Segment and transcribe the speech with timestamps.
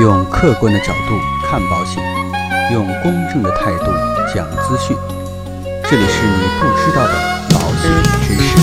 [0.00, 2.00] 用客观的角度看保险，
[2.72, 3.86] 用公正的态度
[4.32, 4.96] 讲资讯。
[5.90, 7.14] 这里是你不知道的
[7.50, 7.90] 保险
[8.22, 8.56] 知识。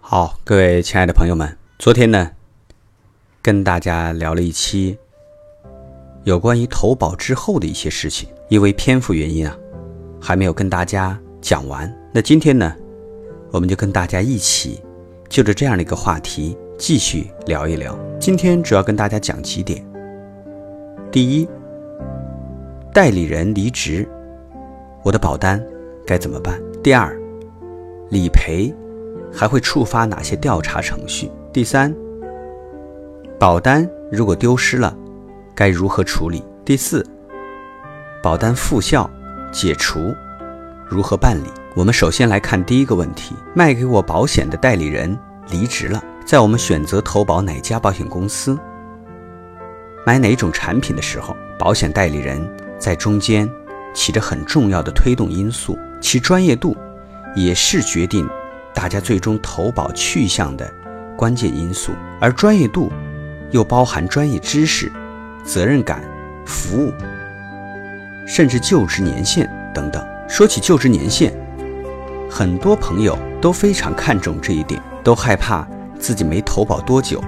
[0.00, 2.30] 好，各位亲爱的朋友们，昨天呢，
[3.42, 4.96] 跟大家聊了一期
[6.22, 9.56] 有关于投保之后的一些事情，因为篇幅原因啊，
[10.22, 11.92] 还没有跟大家讲完。
[12.12, 12.72] 那今天呢，
[13.54, 14.82] 我们就跟大家一起
[15.28, 17.96] 就着这样的一个话题继续聊一聊。
[18.18, 19.80] 今天主要跟大家讲几点：
[21.12, 21.48] 第一，
[22.92, 24.08] 代理人离职，
[25.04, 25.64] 我的保单
[26.04, 26.60] 该怎么办？
[26.82, 27.16] 第二，
[28.10, 28.74] 理赔
[29.32, 31.30] 还会触发哪些调查程序？
[31.52, 31.94] 第三，
[33.38, 34.92] 保单如果丢失了，
[35.54, 36.42] 该如何处理？
[36.64, 37.06] 第四，
[38.20, 39.08] 保单复效、
[39.52, 40.12] 解除
[40.88, 41.46] 如何办理？
[41.76, 45.18] 我们首先来看第一个问题：卖给我保险的代理人
[45.50, 48.56] 离职了，在我们选择投保哪家保险公司、
[50.06, 53.50] 买哪种产品的时候，保险代理人在中间
[53.92, 56.76] 起着很重要的推动因素，其专业度
[57.34, 58.24] 也是决定
[58.72, 60.72] 大家最终投保去向的
[61.16, 62.92] 关键因素，而专业度
[63.50, 64.92] 又包含专业知识、
[65.44, 66.04] 责任感、
[66.46, 66.92] 服务，
[68.28, 70.06] 甚至就职年限等等。
[70.28, 71.34] 说起就职年限，
[72.36, 75.64] 很多朋友都非常看重这一点，都害怕
[76.00, 77.22] 自己没投保多久，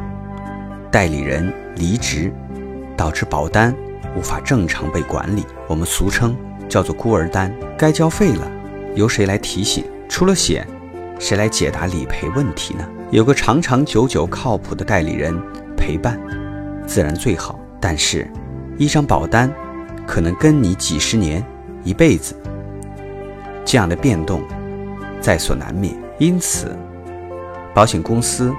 [0.91, 2.33] 代理人离职，
[2.97, 3.73] 导致保单
[4.17, 6.37] 无法正常被管理，我们俗称
[6.69, 7.55] 叫做孤儿单。
[7.79, 8.51] 该交费了，
[8.97, 9.85] 由谁来提醒？
[10.09, 10.67] 出了险，
[11.21, 12.85] 谁来解答理赔问题呢？
[13.13, 15.41] 有个长长久久靠谱的代理人
[15.77, 16.19] 陪伴，
[16.85, 17.61] 自然最好。
[17.81, 18.29] 但是，
[18.77, 19.49] 一张保单
[20.05, 21.47] 可能跟你几十年、
[21.85, 22.35] 一辈子，
[23.65, 24.43] 这样的变动
[25.21, 25.95] 在所难免。
[26.19, 26.75] 因此，
[27.75, 28.55] 保险公司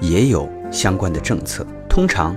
[0.00, 1.66] 也有相关的政策。
[1.88, 2.36] 通常，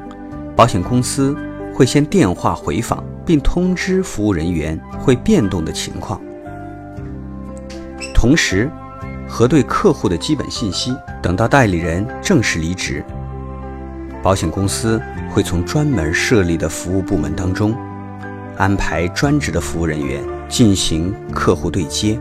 [0.55, 1.35] 保险公司
[1.73, 6.21] 会先电话回访，并通知服务人员会变动的情况，
[8.13, 8.69] 同时
[9.27, 10.95] 核对客户的基本信息。
[11.21, 13.03] 等到代理人正式离职，
[14.23, 17.75] 保险公司会从专门设立的服务部门当中
[18.57, 22.19] 安排专职的服务人员进行客户对接，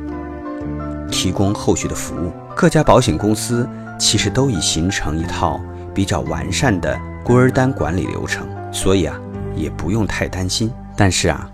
[1.10, 2.31] 提供后续的服务。
[2.56, 5.60] 各家保险公司其实都已形成一套
[5.94, 9.21] 比较完善的孤儿单管理流程，所以啊，
[9.54, 10.72] 也不用太担心。
[10.97, 11.50] 但是啊，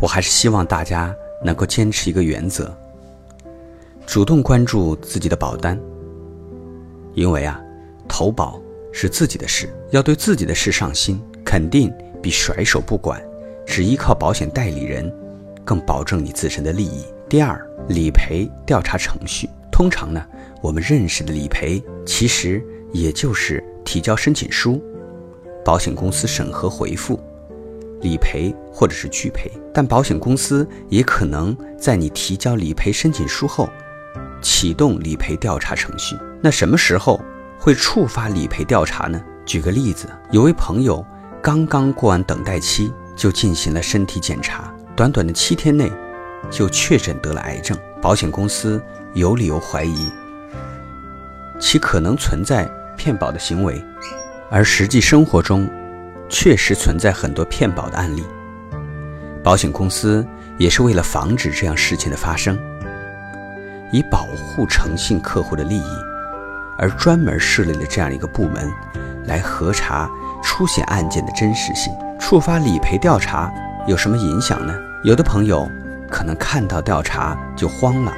[0.00, 1.14] 我还是希望大家
[1.44, 2.72] 能够坚持一个原则：
[4.06, 5.78] 主动关注自己的保单。
[7.14, 7.60] 因为啊，
[8.06, 8.60] 投保
[8.92, 11.92] 是自己的事，要对自己的事上心，肯定
[12.22, 13.20] 比甩手不管，
[13.66, 15.12] 只依靠保险代理人，
[15.64, 17.04] 更保证你自身的利益。
[17.28, 20.24] 第二，理赔调查程序，通常呢，
[20.62, 22.62] 我们认识的理赔其实
[22.92, 24.82] 也就是提交申请书，
[25.64, 27.18] 保险公司审核回复，
[28.02, 29.50] 理赔或者是拒赔。
[29.72, 33.68] 但保险公司也可能在你提交理赔申请书后，
[34.42, 36.16] 启动理赔调查程序。
[36.42, 37.20] 那什么时候
[37.58, 39.22] 会触发理赔调查呢？
[39.46, 41.04] 举个例子，有位朋友
[41.40, 45.90] 刚刚过完等待期，就进行了身体检查，短短的七天内
[46.50, 47.76] 就确诊得了癌症。
[48.00, 48.80] 保险公司
[49.14, 50.12] 有理由怀疑
[51.58, 53.84] 其可能存在骗保的行为，
[54.50, 55.68] 而实际生活中
[56.28, 58.24] 确实存在很多骗保的案例。
[59.42, 60.26] 保险公司
[60.58, 62.58] 也是为了防止这样事情的发生，
[63.92, 65.92] 以保护诚信客户的利益。
[66.80, 68.70] 而专门设立了这样一个部门，
[69.24, 70.08] 来核查
[70.44, 71.92] 出险案件的真实性。
[72.20, 73.52] 触发理赔调查
[73.88, 74.72] 有什么影响呢？
[75.02, 75.68] 有的朋友
[76.10, 78.12] 可能看到调查就慌了，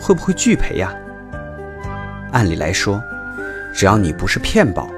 [0.00, 0.94] 会不会拒赔呀？
[2.32, 3.02] 按理来说，
[3.74, 4.88] 只要你不是骗保，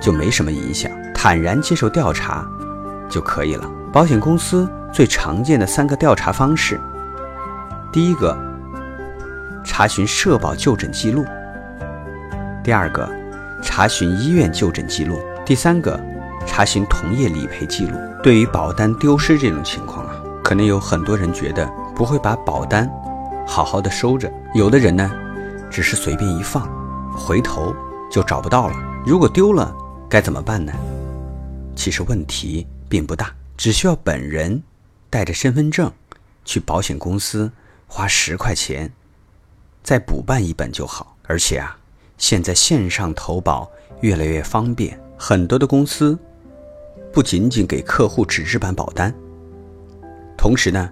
[0.00, 2.46] 就没什么影响，坦然接受调查
[3.08, 3.70] 就可以了。
[3.92, 6.80] 保险公司最常见的三个调查方式，
[7.92, 8.36] 第一个，
[9.64, 11.24] 查询社保就诊记录。
[12.62, 13.08] 第二个，
[13.62, 15.98] 查询医院就诊记录；第三个，
[16.46, 17.96] 查询同业理赔记录。
[18.22, 20.06] 对于保单丢失这种情况，
[20.50, 21.64] 可能有很多人觉得
[21.94, 22.90] 不会把保单
[23.46, 25.08] 好好的收着，有的人呢，
[25.70, 26.68] 只是随便一放，
[27.16, 27.72] 回头
[28.10, 28.74] 就找不到了。
[29.06, 29.72] 如果丢了
[30.08, 30.72] 该怎么办呢？
[31.76, 34.60] 其实问题并不大，只需要本人
[35.08, 35.88] 带着身份证
[36.44, 37.48] 去保险公司，
[37.86, 38.92] 花十块钱
[39.84, 41.16] 再补办一本就好。
[41.28, 41.76] 而且啊。
[42.18, 43.70] 现在线上投保
[44.00, 46.18] 越来越方便，很多的公司
[47.12, 49.14] 不仅仅给客户纸质版保单，
[50.40, 50.90] 同时呢，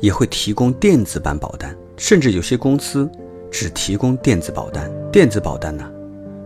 [0.00, 3.06] 也会提供电子版保单，甚至有些公司
[3.50, 4.90] 只提供电子保单。
[5.12, 5.84] 电子保单呢，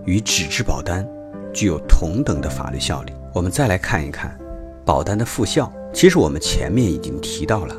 [0.05, 1.09] 与纸质保单
[1.53, 3.13] 具有同等的法律效力。
[3.33, 4.37] 我们再来看一看
[4.85, 5.73] 保单的复效。
[5.93, 7.77] 其实我们前面已经提到了，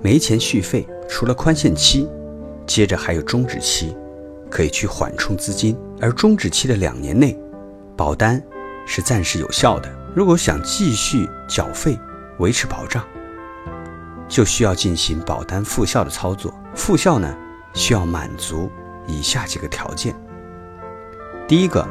[0.00, 2.08] 没钱续费，除了宽限期，
[2.66, 3.94] 接着还有终止期，
[4.48, 5.76] 可以去缓冲资金。
[6.00, 7.38] 而终止期的两年内，
[7.98, 8.42] 保单
[8.86, 9.94] 是暂时有效的。
[10.14, 11.98] 如果想继续缴费
[12.38, 13.04] 维持保障，
[14.28, 16.52] 就需要进行保单复效的操作。
[16.74, 17.34] 复效呢，
[17.74, 18.70] 需要满足
[19.06, 20.14] 以下几个条件：
[21.48, 21.86] 第一个，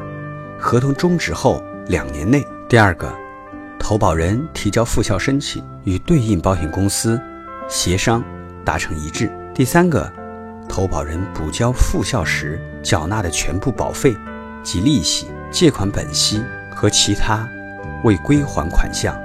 [0.58, 3.12] 合同终止后两年内；第二个，
[3.78, 7.20] 投保人提交复效申请与对应保险公司
[7.68, 8.22] 协商
[8.64, 10.12] 达成一致；第三个，
[10.68, 14.14] 投保人补交复效时缴纳的全部保费
[14.62, 16.44] 及利息、借款本息
[16.74, 17.48] 和其他
[18.04, 19.16] 未归还款项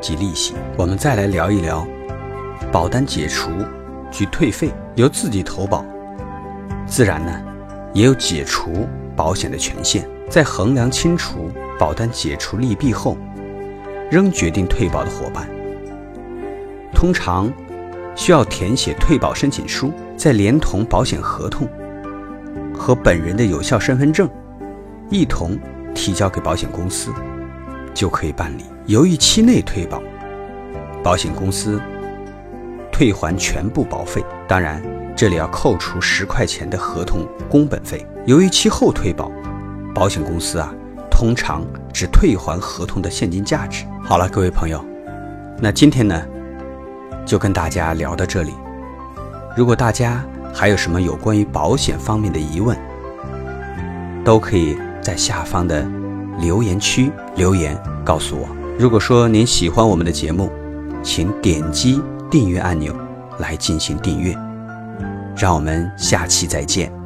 [0.00, 0.54] 及利息。
[0.76, 1.86] 我们再来聊一聊。
[2.72, 3.50] 保单解除
[4.10, 5.84] 及退费由自己投保，
[6.86, 7.42] 自然呢
[7.92, 10.08] 也有解除保险的权限。
[10.30, 13.18] 在衡量清楚保单解除利弊后，
[14.10, 15.46] 仍决定退保的伙伴，
[16.94, 17.52] 通常
[18.14, 21.68] 需要填写退保申请书，再连同保险合同
[22.74, 24.26] 和本人的有效身份证
[25.10, 25.58] 一同
[25.94, 27.12] 提交给保险公司，
[27.92, 28.64] 就可以办理。
[28.86, 30.02] 由于期内退保，
[31.02, 31.78] 保险公司。
[32.92, 34.80] 退还全部保费，当然
[35.16, 38.06] 这里要扣除十块钱的合同工本费。
[38.26, 39.32] 由于期后退保，
[39.92, 40.72] 保险公司啊
[41.10, 43.84] 通常只退还合同的现金价值。
[44.04, 44.84] 好了，各位朋友，
[45.58, 46.22] 那今天呢
[47.24, 48.52] 就跟大家聊到这里。
[49.56, 50.24] 如果大家
[50.54, 52.78] 还有什么有关于保险方面的疑问，
[54.24, 55.84] 都可以在下方的
[56.38, 58.48] 留言区留言告诉我。
[58.78, 60.50] 如果说您喜欢我们的节目，
[61.02, 62.00] 请点击。
[62.32, 62.96] 订阅按钮
[63.40, 64.32] 来进行订阅，
[65.36, 67.01] 让我们下期再见。